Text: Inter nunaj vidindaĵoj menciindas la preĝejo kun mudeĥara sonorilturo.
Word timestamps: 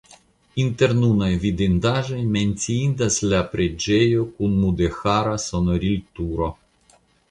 Inter 0.61 0.95
nunaj 1.01 1.29
vidindaĵoj 1.43 2.23
menciindas 2.37 3.21
la 3.35 3.45
preĝejo 3.55 4.27
kun 4.35 4.59
mudeĥara 4.67 5.39
sonorilturo. 5.49 6.55